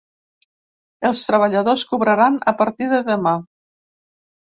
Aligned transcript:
Els 1.09 1.19
treballadors 1.27 1.83
cobraran 1.91 2.39
a 2.53 2.53
partir 2.63 2.89
de 2.95 3.03
demà. 3.11 3.35